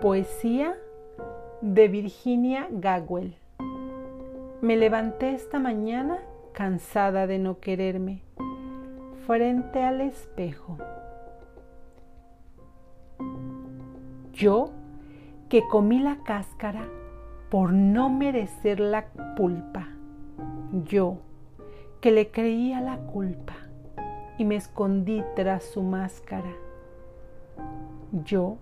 Poesía 0.00 0.78
de 1.60 1.88
Virginia 1.88 2.68
Gagwell. 2.70 3.36
Me 4.62 4.78
levanté 4.78 5.34
esta 5.34 5.58
mañana 5.58 6.16
cansada 6.54 7.26
de 7.26 7.38
no 7.38 7.60
quererme, 7.60 8.22
frente 9.26 9.82
al 9.82 10.00
espejo. 10.00 10.78
Yo 14.32 14.70
que 15.50 15.68
comí 15.68 15.98
la 15.98 16.16
cáscara 16.24 16.88
por 17.50 17.74
no 17.74 18.08
merecer 18.08 18.80
la 18.80 19.04
pulpa. 19.36 19.88
Yo 20.86 21.18
que 22.00 22.10
le 22.10 22.30
creía 22.30 22.80
la 22.80 22.96
culpa 22.96 23.56
y 24.38 24.46
me 24.46 24.56
escondí 24.56 25.22
tras 25.36 25.62
su 25.64 25.82
máscara. 25.82 26.54
Yo 28.24 28.56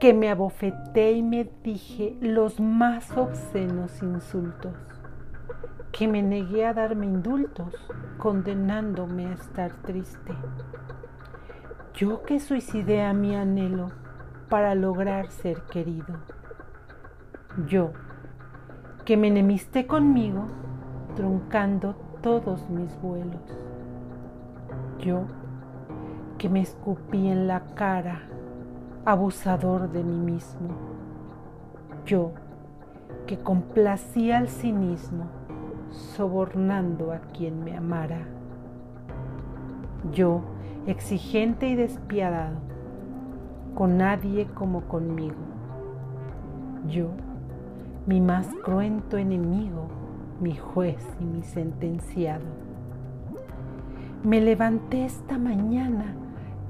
que 0.00 0.14
me 0.14 0.30
abofeté 0.30 1.12
y 1.12 1.22
me 1.22 1.44
dije 1.62 2.16
los 2.22 2.58
más 2.58 3.14
obscenos 3.18 4.02
insultos, 4.02 4.74
que 5.92 6.08
me 6.08 6.22
negué 6.22 6.64
a 6.64 6.72
darme 6.72 7.04
indultos, 7.04 7.74
condenándome 8.16 9.26
a 9.26 9.34
estar 9.34 9.70
triste. 9.82 10.32
Yo 11.92 12.22
que 12.22 12.40
suicidé 12.40 13.02
a 13.02 13.12
mi 13.12 13.36
anhelo 13.36 13.92
para 14.48 14.74
lograr 14.74 15.28
ser 15.28 15.60
querido. 15.64 16.16
Yo 17.66 17.92
que 19.04 19.18
me 19.18 19.28
enemisté 19.28 19.86
conmigo, 19.86 20.46
truncando 21.14 21.94
todos 22.22 22.70
mis 22.70 22.98
vuelos. 23.02 23.42
Yo 24.98 25.26
que 26.38 26.48
me 26.48 26.62
escupí 26.62 27.28
en 27.28 27.46
la 27.46 27.66
cara 27.74 28.30
abusador 29.04 29.90
de 29.90 30.04
mí 30.04 30.18
mismo. 30.18 30.68
Yo, 32.04 32.32
que 33.26 33.38
complacía 33.38 34.38
al 34.38 34.48
cinismo, 34.48 35.24
sobornando 35.90 37.12
a 37.12 37.18
quien 37.18 37.64
me 37.64 37.76
amara. 37.76 38.26
Yo, 40.12 40.42
exigente 40.86 41.68
y 41.68 41.76
despiadado, 41.76 42.58
con 43.74 43.96
nadie 43.96 44.46
como 44.54 44.82
conmigo. 44.82 45.36
Yo, 46.88 47.08
mi 48.06 48.20
más 48.20 48.48
cruento 48.62 49.16
enemigo, 49.16 49.88
mi 50.40 50.56
juez 50.56 51.06
y 51.20 51.24
mi 51.24 51.42
sentenciado. 51.42 52.44
Me 54.24 54.40
levanté 54.40 55.06
esta 55.06 55.38
mañana 55.38 56.14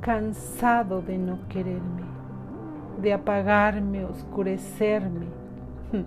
cansado 0.00 1.02
de 1.02 1.18
no 1.18 1.38
quererme 1.48 2.15
de 3.00 3.12
apagarme, 3.12 4.04
oscurecerme, 4.04 5.26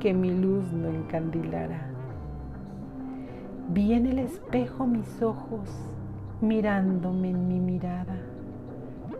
que 0.00 0.14
mi 0.14 0.30
luz 0.30 0.72
no 0.72 0.88
encandilara. 0.88 1.88
Vi 3.70 3.92
en 3.92 4.06
el 4.06 4.18
espejo 4.18 4.86
mis 4.86 5.20
ojos 5.22 5.68
mirándome 6.40 7.30
en 7.30 7.48
mi 7.48 7.60
mirada, 7.60 8.16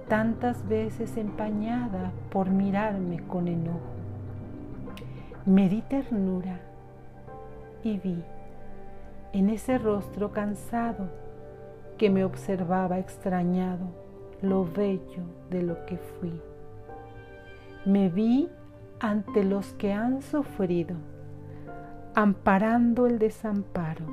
tantas 0.09 0.67
veces 0.69 1.17
empañada 1.17 2.13
por 2.31 2.51
mirarme 2.51 3.19
con 3.27 3.49
enojo. 3.49 3.99
Me 5.45 5.69
di 5.69 5.83
ternura 5.83 6.61
y 7.83 7.99
vi 7.99 8.23
en 9.33 9.51
ese 9.51 9.79
rostro 9.79 10.33
cansado 10.33 11.09
que 11.99 12.11
me 12.11 12.25
observaba 12.25 12.99
extrañado 12.99 13.87
lo 14.41 14.65
bello 14.65 15.25
de 15.51 15.63
lo 15.63 15.85
que 15.85 15.99
fui. 15.99 16.41
Me 17.89 18.11
vi 18.11 18.51
ante 19.01 19.45
los 19.45 19.73
que 19.73 19.95
han 19.95 20.21
sufrido, 20.21 20.95
amparando 22.15 23.07
el 23.07 23.19
desamparo. 23.19 24.05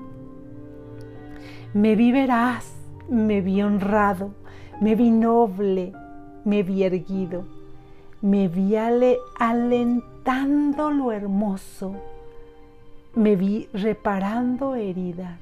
Me 1.73 1.97
vi 1.97 2.13
veraz, 2.13 2.73
me 3.09 3.41
vi 3.41 3.61
honrado, 3.61 4.33
me 4.79 4.95
vi 4.95 5.11
noble, 5.11 5.91
me 6.45 6.63
vi 6.63 6.83
erguido, 6.83 7.43
me 8.21 8.47
vi 8.47 8.77
alentando 8.77 10.89
lo 10.89 11.11
hermoso, 11.11 11.97
me 13.13 13.35
vi 13.35 13.67
reparando 13.73 14.75
heridas, 14.75 15.41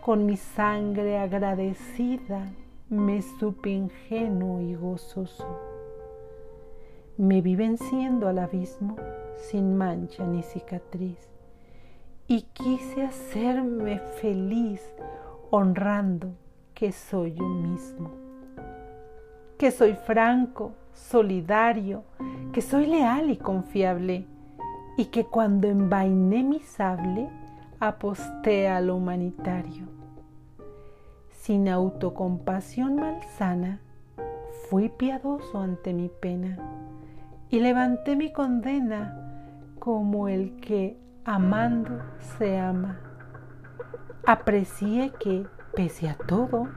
con 0.00 0.24
mi 0.24 0.38
sangre 0.38 1.18
agradecida 1.18 2.40
me 2.88 3.20
supe 3.20 3.68
ingenuo 3.68 4.62
y 4.62 4.74
gozoso 4.74 5.69
me 7.20 7.42
vi 7.42 7.54
venciendo 7.54 8.28
al 8.28 8.38
abismo 8.38 8.96
sin 9.36 9.76
mancha 9.76 10.26
ni 10.26 10.42
cicatriz 10.42 11.18
y 12.26 12.42
quise 12.54 13.02
hacerme 13.02 13.98
feliz 13.98 14.80
honrando 15.50 16.32
que 16.72 16.92
soy 16.92 17.34
yo 17.34 17.44
mismo, 17.44 18.10
que 19.58 19.70
soy 19.70 19.96
franco, 20.06 20.72
solidario, 20.94 22.04
que 22.54 22.62
soy 22.62 22.86
leal 22.86 23.28
y 23.28 23.36
confiable 23.36 24.24
y 24.96 25.06
que 25.06 25.26
cuando 25.26 25.68
envainé 25.68 26.42
mi 26.42 26.60
sable 26.60 27.28
aposté 27.80 28.66
a 28.66 28.80
lo 28.80 28.96
humanitario. 28.96 29.84
Sin 31.32 31.68
autocompasión 31.68 32.96
malsana, 32.96 33.78
fui 34.70 34.88
piadoso 34.88 35.58
ante 35.58 35.92
mi 35.92 36.08
pena 36.08 36.56
y 37.50 37.60
levanté 37.60 38.16
mi 38.16 38.32
condena 38.32 39.16
como 39.78 40.28
el 40.28 40.56
que 40.56 40.96
amando 41.24 42.00
se 42.38 42.58
ama. 42.58 42.98
Aprecié 44.26 45.12
que, 45.18 45.46
pese 45.74 46.08
a 46.08 46.14
todo, 46.14 46.68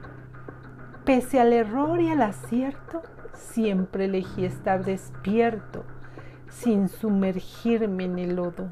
pese 1.04 1.40
al 1.40 1.52
error 1.52 2.00
y 2.00 2.10
al 2.10 2.22
acierto, 2.22 3.02
siempre 3.34 4.06
elegí 4.06 4.44
estar 4.44 4.84
despierto 4.84 5.84
sin 6.48 6.88
sumergirme 6.88 8.04
en 8.04 8.18
el 8.18 8.36
lodo. 8.36 8.68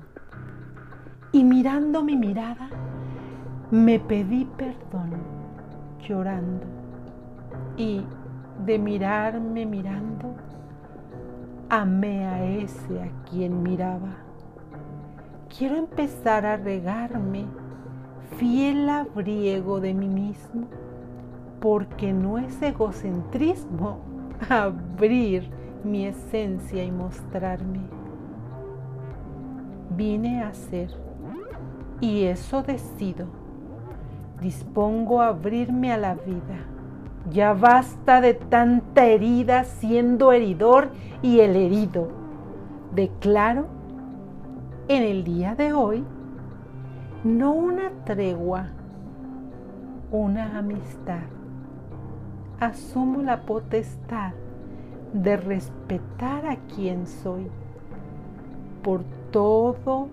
Y 1.33 1.45
mirando 1.45 2.03
mi 2.03 2.17
mirada, 2.17 2.69
me 3.71 3.99
pedí 3.99 4.45
perdón 4.57 5.13
llorando. 6.01 6.67
Y 7.77 8.05
de 8.65 8.79
mirarme 8.79 9.67
mirando, 9.67 10.35
amé 11.73 12.27
a 12.27 12.45
ese 12.45 13.01
a 13.01 13.09
quien 13.31 13.63
miraba. 13.63 14.19
Quiero 15.49 15.77
empezar 15.77 16.45
a 16.45 16.59
regarme 16.59 17.47
fiel 18.37 18.91
abriego 18.91 19.81
de 19.81 19.95
mí 19.95 20.07
mismo, 20.07 20.67
porque 21.61 22.13
no 22.13 22.37
es 22.37 22.61
egocentrismo 22.61 24.01
abrir 24.51 25.51
mi 25.83 26.05
esencia 26.05 26.85
y 26.85 26.93
mostrarme. 26.93 27.81
Vine 29.97 30.43
a 30.43 30.53
ser 30.53 30.91
y 32.03 32.25
eso 32.25 32.63
decido. 32.63 33.29
Dispongo 34.43 35.23
a 35.23 35.29
abrirme 35.29 35.91
a 35.91 35.97
la 35.97 36.17
vida 36.17 36.72
ya 37.31 37.55
basta 37.55 38.21
de 38.21 38.35
tanta 38.35 39.07
herida 39.07 39.65
siendo 39.65 40.33
heridor 40.33 40.91
y 41.23 41.41
el 41.41 41.57
herido. 41.57 42.09
Declaro 42.95 43.67
en 44.89 45.03
el 45.03 45.25
día 45.25 45.55
de 45.55 45.73
hoy 45.73 46.05
no 47.25 47.53
una 47.53 47.91
tregua, 48.05 48.69
una 50.11 50.59
amistad. 50.59 51.23
Asumo 52.59 53.23
la 53.23 53.43
potestad 53.43 54.33
de 55.13 55.37
respetar 55.37 56.47
a 56.47 56.57
quien 56.75 57.07
soy 57.07 57.47
por 58.83 59.05
todo 59.31 60.09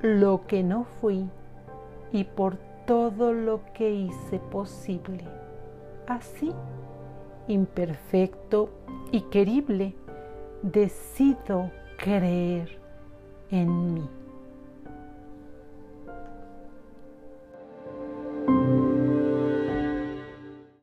lo 0.00 0.46
que 0.46 0.62
no 0.62 0.84
fui 1.00 1.28
y 2.12 2.24
por 2.24 2.56
todo 2.86 3.32
lo 3.32 3.60
que 3.74 3.90
hice 3.90 4.38
posible 4.38 5.24
así, 6.08 6.52
imperfecto 7.46 8.70
y 9.12 9.22
querible, 9.22 9.94
decido 10.62 11.70
creer 11.96 12.80
en 13.50 13.94
mí. 13.94 14.17